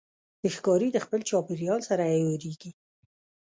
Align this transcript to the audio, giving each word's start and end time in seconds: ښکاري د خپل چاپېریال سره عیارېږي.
ښکاري 0.53 0.89
د 0.93 0.97
خپل 1.05 1.19
چاپېریال 1.29 1.79
سره 1.89 2.03
عیارېږي. 2.13 2.71